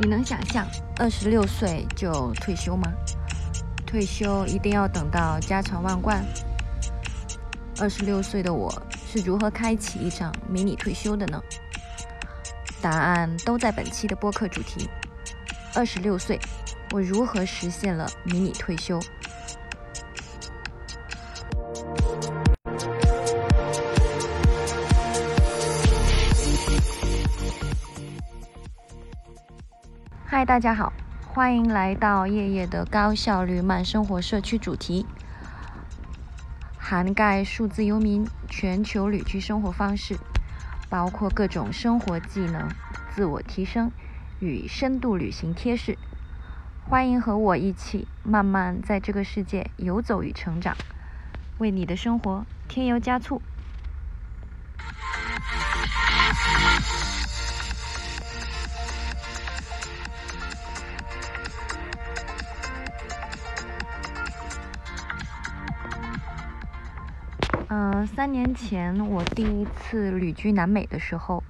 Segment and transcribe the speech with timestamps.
[0.00, 0.64] 你能想象
[0.96, 2.88] 二十六岁就退休吗？
[3.84, 6.24] 退休一定要等到家财万贯？
[7.80, 8.72] 二十六岁的我
[9.06, 11.42] 是如何开启一场迷你退休的呢？
[12.80, 14.88] 答案都在本期的播客主题：
[15.74, 16.38] 二十六岁，
[16.92, 19.00] 我如何实现了迷你退休？
[30.30, 30.92] 嗨，大家好，
[31.26, 35.06] 欢迎来到夜夜的高效率慢生活社区主题，
[36.76, 40.18] 涵盖数字游民、全球旅居生活方式，
[40.90, 42.68] 包括各种生活技能、
[43.08, 43.90] 自我提升
[44.38, 45.96] 与深度旅行贴士。
[46.86, 50.76] 欢迎和我一起慢慢在这个世界游走与成长，
[51.56, 53.40] 为你的生活添油加醋。
[67.70, 71.44] 嗯，三年前我第一次旅居南美的时候，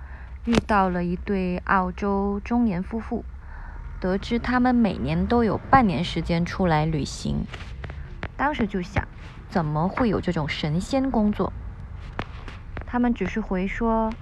[0.45, 3.25] 遇到了一对澳洲中年夫妇。
[4.01, 7.47] 得知他们每年都有半年时间出来旅行，
[8.37, 9.07] 当时就想，
[9.49, 11.53] 怎么会有这种神仙工作？
[12.85, 14.13] 他们只是回说，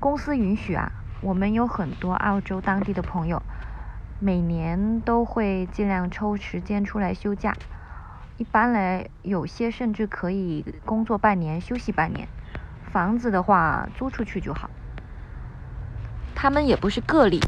[0.00, 0.90] 公司允许啊。
[1.20, 3.42] 我们有很多澳洲当地的朋友，
[4.18, 7.54] 每年都会尽量抽时间出来休假。
[8.42, 12.26] 一般来，有些甚至可以工作半年，休息半年。
[12.90, 14.68] 房子的话，租出去就好。
[16.34, 17.38] 他们也不是个例，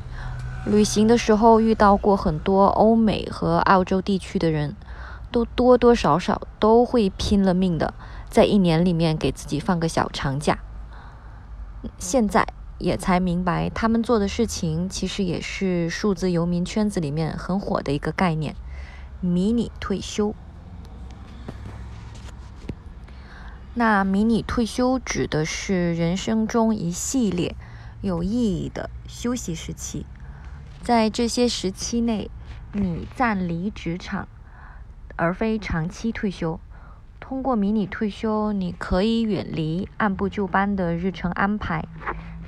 [0.64, 4.76] 旅行的时候遇到过很多欧美和澳洲地区的人，
[5.32, 7.92] 都多多少少都会拼了命的，
[8.28, 10.60] 在一年里面给自己放个小长假。
[11.98, 12.46] 现在
[12.78, 18.54] 也才明白，他们做的事情其实也是数字游民圈子里面很火的一个概念——
[19.20, 20.32] 迷你退休。
[23.76, 27.56] 那迷你退休指的是人生中一系列
[28.02, 30.06] 有意义的休息时期，
[30.80, 32.30] 在这些时期内，
[32.72, 34.28] 你暂离职场，
[35.16, 36.60] 而非长期退休。
[37.18, 41.84] 通过迷你退休，你可以远离按部就班的日程安排，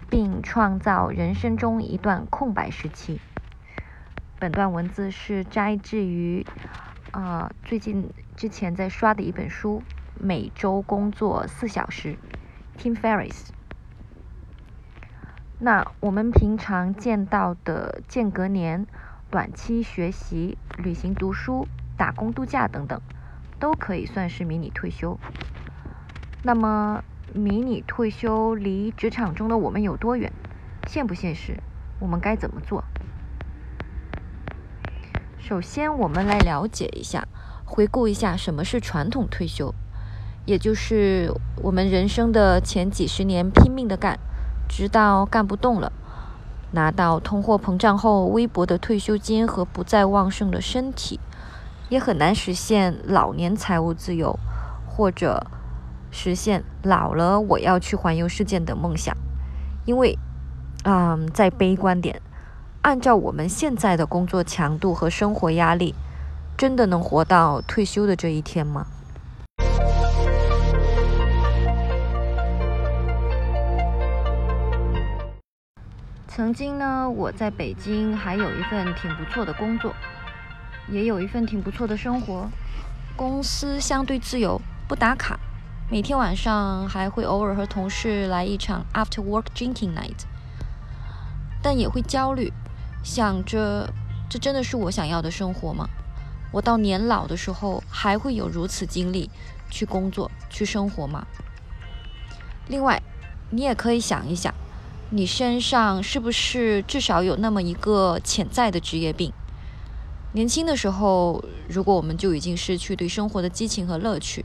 [0.08, 3.20] 并创造人生中一段空白时期。
[4.38, 6.46] 本段文字是摘自于
[7.10, 9.82] 啊最近之前在刷的一本书。
[10.18, 12.16] 每周工作四小时
[12.78, 13.48] ，Tim Ferriss。
[15.58, 18.86] 那我们平常见到的间隔年、
[19.30, 21.66] 短期学习、旅行读书、
[21.96, 23.00] 打工度假等等，
[23.58, 25.18] 都可以算是迷你退休。
[26.42, 30.32] 那么，迷你退休离职场中的我们有多远？
[30.86, 31.58] 现不现实？
[31.98, 32.84] 我们该怎么做？
[35.38, 37.26] 首先，我们来了解一下，
[37.64, 39.74] 回顾一下什么是传统退休。
[40.46, 44.18] 也就是我们人生的前几十年拼命的干，
[44.68, 45.90] 直到干不动了，
[46.70, 51.18] 拿到通货膨胀后微薄的退休金和不再旺盛的身体，
[51.88, 54.38] 也很难实现老年财务自由，
[54.88, 55.44] 或者
[56.12, 59.16] 实现老了我要去环游世界的梦想。
[59.84, 60.16] 因为，
[60.84, 62.22] 嗯，再悲观点，
[62.82, 65.94] 按照我们现在的工作强度和生活压力，
[66.56, 68.86] 真的能活到退休的这一天吗？
[76.36, 79.94] 曾经呢，我在北京还有一份挺不错的工作，
[80.86, 82.50] 也有一份挺不错的生活。
[83.16, 85.40] 公司相对自由，不打卡，
[85.90, 90.26] 每天晚上还会偶尔和同事来一场 after work drinking night。
[91.62, 92.52] 但也会焦虑，
[93.02, 93.88] 想着
[94.28, 95.88] 这真的是我想要的生活吗？
[96.52, 99.30] 我到年老的时候还会有如此精力
[99.70, 101.26] 去工作、去生活吗？
[102.68, 103.02] 另外，
[103.48, 104.52] 你也可以想一想。
[105.10, 109.32] 你身上是不是至少有那么一个潜在的职业病？
[110.32, 114.44] 年轻的时候，如果我们就已经失去对生活的激情和乐趣，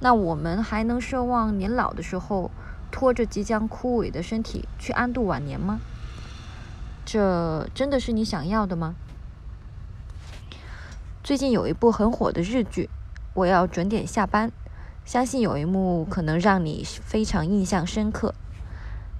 [0.00, 2.50] 那我们还能奢望年老的时候
[2.90, 5.80] 拖着即将枯萎的身体去安度晚年吗？
[7.04, 8.94] 这真的是你想要的吗？
[11.22, 12.88] 最近有一部很火的日剧，
[13.34, 14.50] 我要准点下班，
[15.04, 18.34] 相信有一幕可能让你非常印象深刻。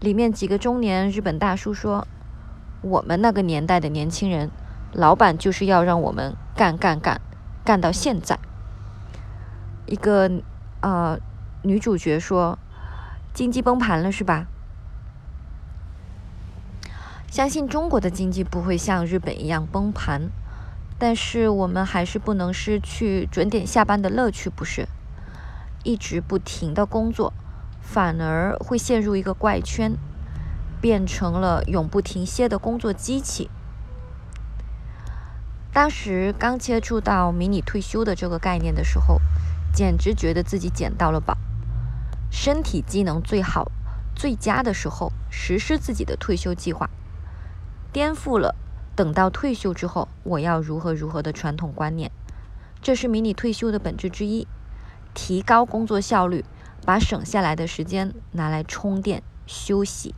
[0.03, 2.09] 里面几个中年日本大叔说
[2.83, 4.51] ：“我们那个年代的年轻人，
[4.93, 7.21] 老板就是要让我们干干干，
[7.65, 8.37] 干到现在。”
[9.87, 10.29] 一个
[10.81, 11.17] 呃
[11.63, 12.59] 女主角说
[13.33, 14.49] ：“经济崩盘了是吧？”
[17.31, 20.31] 相信中国的经济不会像日本一样崩盘，
[20.99, 24.89] 但是我们还是不能失去准点下班的乐趣，不是？
[25.85, 27.33] 一直不停的工作，
[27.83, 29.99] 反而会陷入一个怪圈，
[30.81, 33.51] 变成了永不停歇的工作机器。
[35.75, 39.21] 当时刚接触到迷你退休的这个概念的时候，
[39.75, 41.37] 简直觉得自己捡到了宝。
[42.31, 43.71] 身体机能最好、
[44.15, 46.89] 最佳的时候，实施自己的退休计划。
[47.93, 48.55] 颠覆了
[48.95, 52.11] 等到退休之后我要如何如何的传统观念，
[52.81, 54.47] 这是迷你退休的本质之一。
[55.15, 56.43] 提高工作效率，
[56.85, 60.15] 把省下来的时间拿来充电休息。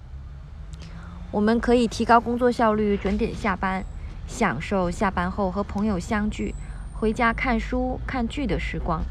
[1.30, 3.84] 我们可以提高工作效率，准点下班，
[4.26, 6.54] 享受下班后和朋友相聚、
[6.94, 9.02] 回家看书看剧的时光。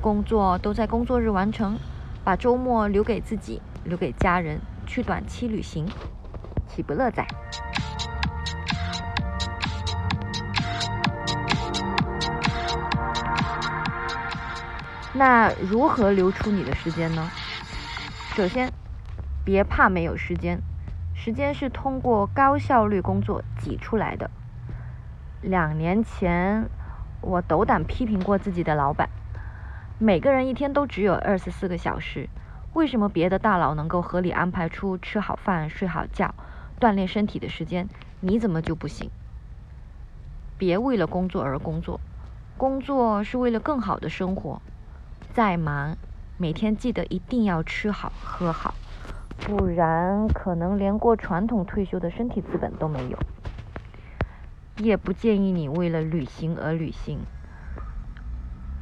[0.00, 1.78] 工作都在工作日完成，
[2.22, 5.86] 把周末留给自己，留给家人，去短期旅行。
[6.68, 7.26] 岂不乐哉？
[15.24, 17.30] 那如何留出你的时间呢？
[18.34, 18.72] 首先，
[19.44, 20.60] 别怕没有时间，
[21.14, 24.28] 时间是通过高效率工作挤出来的。
[25.40, 26.68] 两年前，
[27.20, 29.08] 我斗胆批评过自己的老板：
[30.00, 32.28] 每个人一天都只有二十四个小时，
[32.72, 36.34] 为什么别的大佬能够合理安排出吃好饭、睡好觉？
[36.80, 37.88] 锻炼身体的时间，
[38.18, 39.08] 你怎么就不行？
[40.58, 42.00] 别为了工作而工作，
[42.58, 44.60] 工作是为了更好的生活。
[45.32, 45.96] 再忙，
[46.36, 48.74] 每天记得一定要吃好喝好，
[49.40, 53.18] 不然可能连过传统退休的身体资本都没有。
[54.76, 57.20] 也不建议你为了旅行而旅行。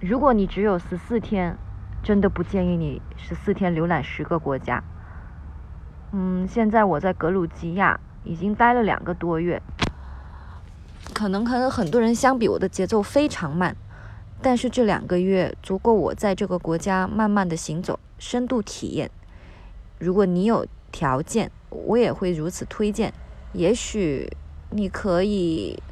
[0.01, 1.57] 如果你只有十四天，
[2.03, 4.83] 真的不建议你十四天浏览十个国家。
[6.11, 9.63] 嗯，现在我在格鲁吉亚已经待了两个多月，
[11.15, 13.77] 可能和很多人相比，我的节奏非常慢，
[14.43, 19.11] 但是这两个月足够我在这个国家慢慢的行走，深度体验。
[19.99, 23.13] 如果你有条件，我也会如此推荐。
[23.53, 24.31] 也许
[24.71, 25.83] 你可以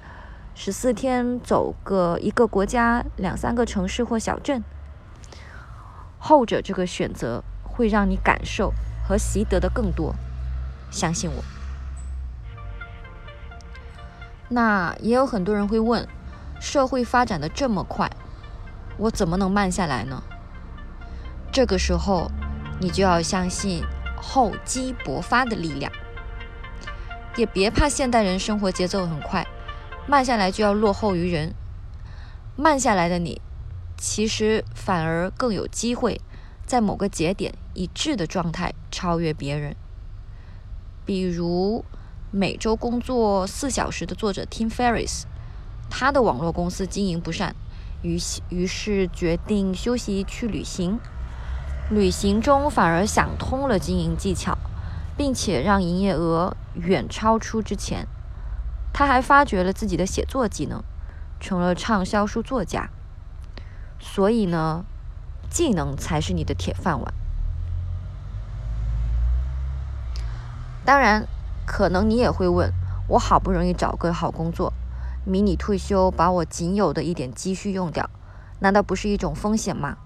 [0.54, 4.62] 十四天走个一个国家两三个城市或小镇，
[6.18, 8.72] 后者这个选择会让你感受。
[9.08, 10.14] 和习得的更多，
[10.90, 11.42] 相信我。
[14.50, 16.06] 那也有很多人会问：
[16.60, 18.10] 社会发展的这么快，
[18.98, 20.22] 我怎么能慢下来呢？
[21.52, 22.30] 这个时候，
[22.80, 23.82] 你就要相信
[24.16, 25.90] 厚积薄发的力量，
[27.36, 29.46] 也别怕现代人生活节奏很快，
[30.06, 31.54] 慢下来就要落后于人。
[32.56, 33.40] 慢下来的你，
[33.96, 36.20] 其实反而更有机会。
[36.66, 39.74] 在某个节点，以质的状态超越别人。
[41.06, 41.82] 比如，
[42.30, 45.22] 每周工作四小时的作者 Tim Ferriss，
[45.88, 47.56] 他的网络公司经营不善，
[48.02, 48.18] 于
[48.48, 50.98] 于是决定休息去旅行。
[51.90, 54.58] 旅行中反而想通了经营技巧，
[55.16, 58.06] 并且让营业额远超出之前。
[58.92, 60.82] 他还发掘了自己的写作技能，
[61.40, 62.90] 成了畅销书作家。
[63.98, 64.84] 所以呢？
[65.50, 67.14] 技能才是你的铁饭碗。
[70.84, 71.26] 当然，
[71.64, 72.70] 可能你也会问：
[73.08, 74.74] 我好不容易找个好工作，
[75.28, 78.08] 迷你退休，把我仅有的一点积蓄用掉，
[78.60, 79.98] 难道不是一种风险吗？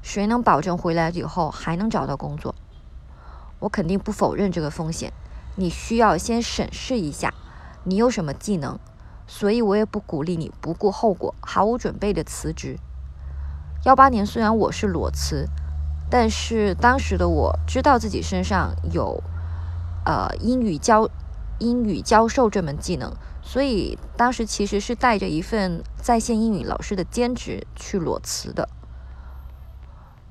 [0.00, 2.54] 谁能保证回来以后还能找到工作？
[3.58, 5.12] 我肯定不否认这个风险。
[5.56, 7.34] 你需要先审视一下
[7.84, 8.78] 你有什么技能，
[9.26, 12.78] 所以我也不鼓励你不顾后果、毫无准备的辞职。
[13.84, 15.46] 幺八年，虽然我是裸辞，
[16.08, 19.22] 但是当时的我知道自己身上有，
[20.06, 21.10] 呃，英语教
[21.58, 23.12] 英语教授这门技能，
[23.50, 28.68] 所以当时其实是带着一份在线英语老师的兼职去裸辞的。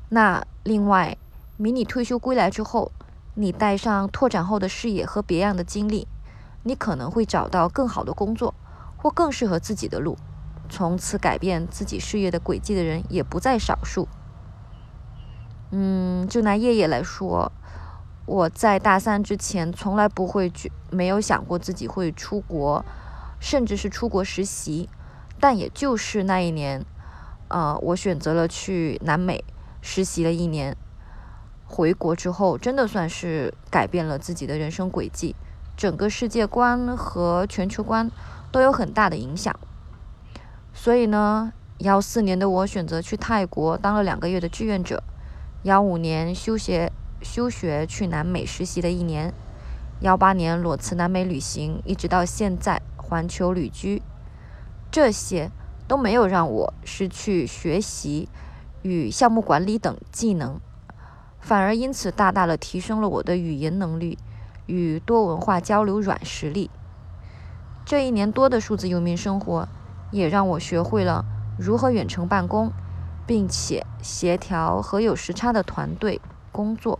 [0.07, 1.17] 那另外，
[1.57, 2.93] 迷你退休归来之后，
[3.33, 6.07] 你带上拓展后的视野和别样的经历，
[6.63, 8.55] 你可能会找到更好的工作，
[8.95, 10.17] 或更适合自己的路。
[10.69, 14.07] 从此改变自己事业的轨迹的人也不在少数。
[15.71, 17.51] 嗯，就拿叶叶来说，
[18.25, 22.85] 我在大三之前从来不会去，没有想过自己会出国，
[23.39, 24.89] 甚至是出国实习。
[25.39, 26.85] 但也就是那一年，
[27.47, 29.43] 呃，我选择了去南美
[29.81, 30.75] 实习了一年。
[31.65, 35.35] 回国之后，真的算是改变了自己的人生轨迹，
[35.77, 38.11] 整个世界观和全球观
[38.51, 39.57] 都有很大的影响。
[40.73, 45.03] 所以呢，幺四年的我选择去泰国当了两个月的志愿者，
[45.63, 46.91] 幺五年休学
[47.21, 49.33] 休学去南美实习了一年，
[50.01, 54.03] 幺八年裸辞南美旅行，一直到现在环球旅居，
[54.91, 55.49] 这些
[55.87, 58.29] 都没有让我失去学习
[58.83, 60.59] 与项目管理等技能，
[61.39, 64.19] 反而因此大大的提升了我的语言能力
[64.67, 66.69] 与多文化交流软实力。
[67.83, 69.67] 这一年多的数字游民生活，
[70.11, 71.25] 也让我学会了
[71.57, 72.71] 如何远程办公，
[73.25, 76.99] 并且协调和有时差的团队工作。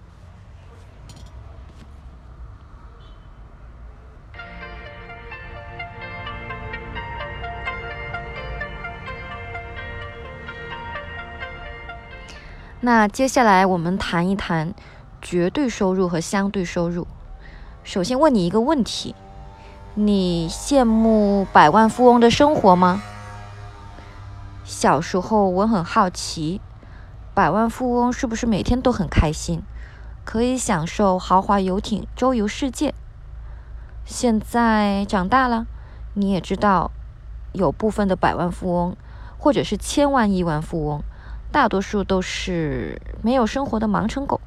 [12.82, 14.74] 那接下来我们谈一谈
[15.22, 17.06] 绝对收入和相对收入。
[17.84, 19.16] 首先问你一个问题：
[19.96, 23.02] 你羡慕百万富翁的生活吗？
[24.64, 26.62] 小时候我很好奇，
[27.34, 29.62] 百万富翁是不是每天都很开心，
[30.24, 32.94] 可以享受豪华游艇周游世界？
[34.06, 35.66] 现在长大了，
[36.14, 36.92] 你也知道，
[37.52, 38.96] 有部分的百万富翁，
[39.38, 41.04] 或者是千万亿万富翁。
[41.52, 44.40] 大多数都是没有生活的盲成狗，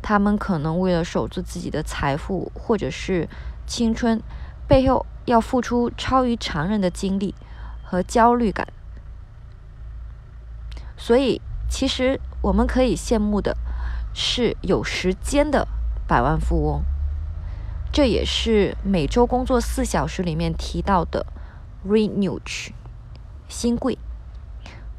[0.00, 3.28] 他们可能为了守住自己的财富或者是
[3.66, 4.20] 青春，
[4.66, 7.34] 背后要付出超于常人的精力
[7.82, 8.66] 和焦虑感。
[10.96, 13.56] 所以，其实我们可以羡慕的
[14.14, 15.68] 是有时间的
[16.06, 16.82] 百万富翁。
[17.92, 21.26] 这也是每周工作四小时里面提到的
[21.86, 22.40] “renew”
[23.48, 23.98] 新贵。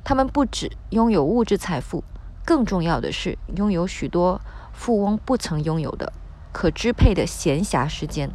[0.04, 2.04] 他们不止拥有物质财富，
[2.44, 4.42] 更重要的是拥有许多
[4.74, 6.12] 富翁不曾拥有的
[6.52, 8.30] 可支配的闲暇时间。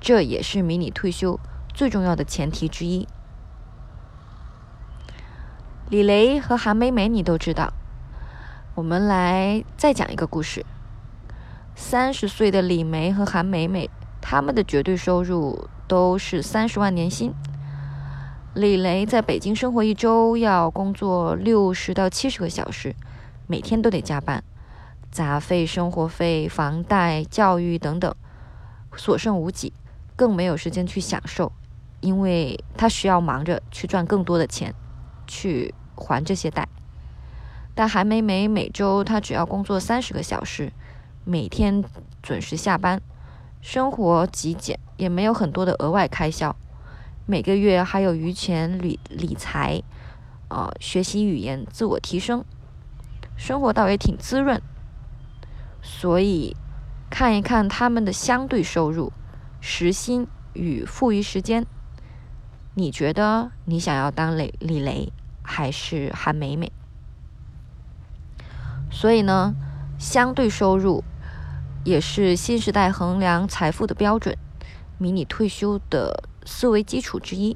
[0.00, 1.40] 这也是迷你退休
[1.72, 3.08] 最重要的前提之一。
[5.88, 7.72] 李雷和韩梅梅，你都知道。
[8.74, 10.66] 我们来再讲一个故事。
[11.74, 13.88] 三十岁的李梅和韩梅梅，
[14.20, 17.32] 他们的绝对收入都是三十万年薪。
[18.56, 22.96] 李雷在北京生活一周要工作六十到七十个小时，
[23.46, 24.42] 每天都得加班，
[25.10, 28.14] 杂费、生活费、房贷、教育等等，
[28.96, 29.74] 所剩无几，
[30.16, 31.52] 更没有时间去享受，
[32.00, 34.74] 因为他需要忙着去赚更多的钱，
[35.26, 36.66] 去还这些贷。
[37.74, 40.72] 但韩梅梅每周她只要工作三十个小时，
[41.24, 41.84] 每天
[42.22, 43.02] 准时下班，
[43.60, 46.56] 生活极简，也没有很多的额外开销。
[47.28, 49.82] 每个月还有余钱理理财，
[50.46, 52.44] 啊，学习语言，自我提升，
[53.36, 54.62] 生活倒也挺滋润。
[55.82, 56.56] 所以，
[57.10, 59.12] 看一看他们的相对收入、
[59.60, 61.66] 时薪与富余时间，
[62.74, 66.70] 你觉得你想要当雷李雷还是韩美美？
[68.88, 69.56] 所以呢，
[69.98, 71.02] 相对收入
[71.82, 74.38] 也是新时代衡量财富的标准。
[74.98, 76.28] 迷你退休的。
[76.46, 77.54] 思维基础之一。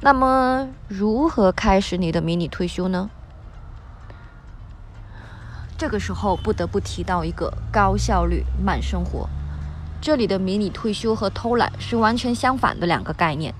[0.00, 3.08] 那么，如何开始你的迷你退休呢？
[5.78, 9.28] 这个时候不得不提到一个高效率慢生活。
[10.02, 13.54] 这里的迷你退休和偷懒是完全相反的两个概念。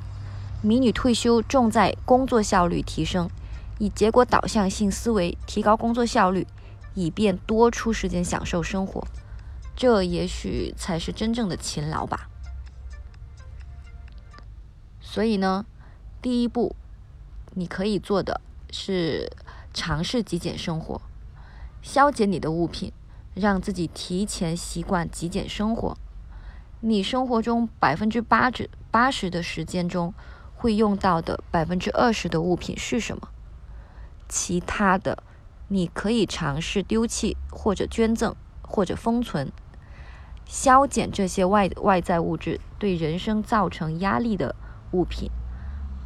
[0.60, 3.30] 迷你退休重在工作效率提升。
[3.78, 6.46] 以结果导向性思维提高工作效率，
[6.94, 9.06] 以便多出时间享受生活，
[9.74, 12.28] 这也许才是真正的勤劳吧。
[15.00, 15.66] 所以呢，
[16.22, 16.74] 第一步
[17.54, 18.40] 你可以做的
[18.70, 19.30] 是
[19.72, 21.00] 尝试极简生活，
[21.82, 22.92] 消减你的物品，
[23.34, 25.96] 让自己提前习惯极简生活。
[26.80, 30.12] 你生活中百分之八十八十的时间中
[30.54, 33.28] 会用到的百分之二十的物品是什么？
[34.28, 35.22] 其他的，
[35.68, 39.52] 你可以尝试丢弃或者捐赠或者封存，
[40.44, 44.54] 消减这些外外在物质对人生造成压力的
[44.92, 45.30] 物品，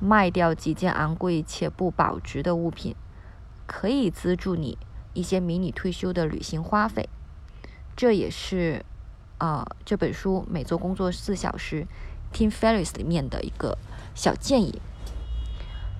[0.01, 2.95] 卖掉几件昂贵且不保值的物品，
[3.67, 4.79] 可以资助你
[5.15, 7.09] 一些迷你退休的旅行花费。
[7.97, 8.85] 这也是
[9.39, 11.87] 啊这本书每周工作四小时
[12.33, 13.77] ，Tim Ferriss 里面的一个
[14.15, 14.81] 小建议。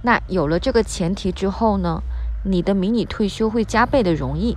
[0.03, 2.01] 那有了这个前提之后呢，
[2.45, 4.57] 你的迷你退休会加倍的容易。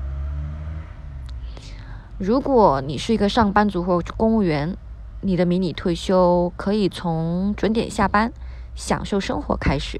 [2.17, 4.77] 如果你是一个上班族或公务员，
[5.21, 8.31] 你的迷你退休可以从准点下班、
[8.75, 9.99] 享受生活开始。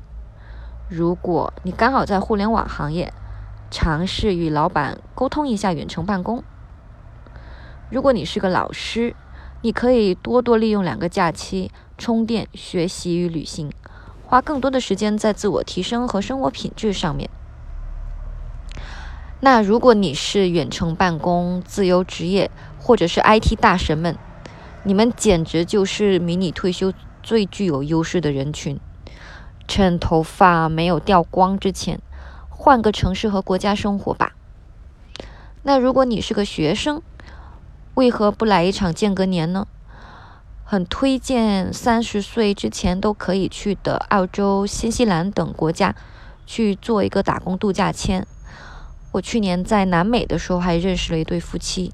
[0.87, 3.11] 如果你刚好在互联网行业，
[3.71, 6.43] 尝试与老板沟通一下远程办公。
[7.89, 9.15] 如果你是个老师，
[9.61, 13.71] 你可以多多利用两个假期充电、学习与旅行。
[14.25, 17.29] 花更多的时间在自我提升和生活品质上面。
[19.43, 24.15] 那如果你是远程办公、自由职业，或者是 IT 大神们，
[24.83, 26.93] 你们简直就是迷你退休
[27.23, 28.79] 最具有优势的人群。
[29.67, 31.99] 趁头发没有掉光之前，
[32.49, 34.33] 换个城市和国家生活吧。
[35.63, 37.01] 那如果你是个学生，
[37.95, 39.65] 为何不来一场间隔年呢？
[40.63, 45.95] 很推荐三十岁之前都可以去的澳洲、新西兰等国家
[46.45, 48.27] 去做一个打工度假签。
[49.13, 51.91] 我去年在南美的时候还认识了一对夫妻，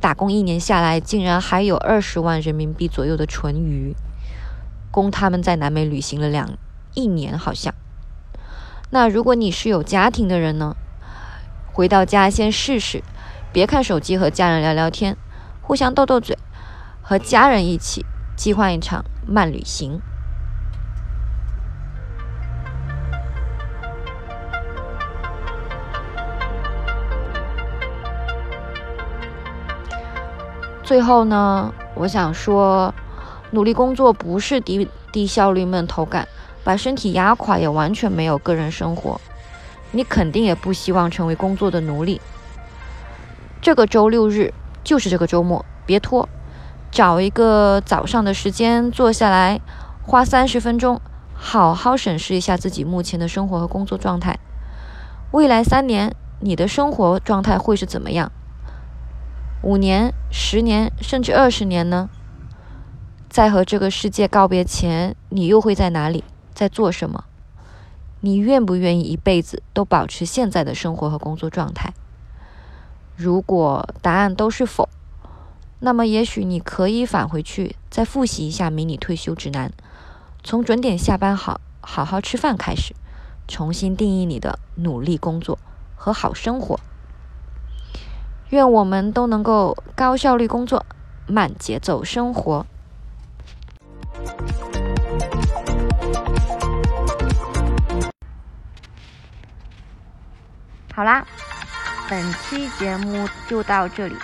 [0.00, 3.96] 打工一年下来竟然还有二十万人民币左右的纯余，
[4.90, 6.56] 供他们在南美旅行了两
[6.94, 7.74] 一年，好像。
[8.90, 10.76] 那如果你是有家庭的人呢？
[11.72, 13.02] 回到家先试试，
[13.52, 15.16] 别看手机和家人聊聊天，
[15.62, 16.36] 互相斗斗嘴，
[17.00, 18.04] 和家人一起
[18.36, 20.00] 计划一场慢旅行。
[30.92, 32.92] 最后呢，我想说，
[33.52, 36.28] 努力工作不是低低效率闷头干，
[36.64, 39.18] 把身体压垮也完全没有个人生活。
[39.92, 42.20] 你肯定也不希望成为工作的奴隶。
[43.62, 44.52] 这个周六日
[44.84, 46.28] 就是这个周末，别拖，
[46.90, 49.62] 找一个早上的时间坐下来，
[50.02, 51.00] 花三十分钟，
[51.32, 54.38] 好好审视一下自己目前的生活和工作状态。
[55.30, 58.30] 未来三年你的生活状态会是怎么样？
[59.62, 62.10] 五年、十年，甚至二十年呢？
[63.28, 67.22] 在和这个世界告别前，你又会在哪里，在做什么？
[68.22, 71.92] 你愿不愿意一辈子都保持现在的生活和工作状态？
[73.14, 74.88] 如果答案都是否，
[75.78, 79.72] 那么也许你可以返回去再复习一下迷你退休指南，
[80.42, 82.96] 从准点下班好好好吃饭开始，
[83.46, 85.56] 重新定义你的努力工作
[85.94, 86.80] 和好生活。
[88.52, 90.84] 愿我们都能够高效率工作，
[91.26, 92.66] 慢节奏生活。
[100.94, 101.26] 好啦，
[102.10, 104.14] 本期节目就到这里，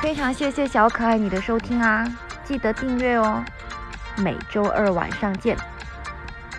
[0.00, 2.06] 非常谢谢小可爱你的收听啊，
[2.44, 3.44] 记得订阅哦，
[4.16, 5.56] 每周二晚上见，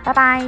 [0.03, 0.45] 拜拜。